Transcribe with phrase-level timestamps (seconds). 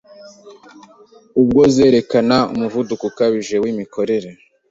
[1.41, 4.29] ubwozerekana umuvuduko ukabije wimikorere